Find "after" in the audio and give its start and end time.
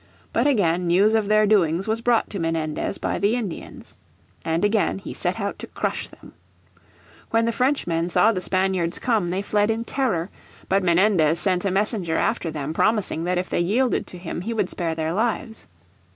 12.17-12.49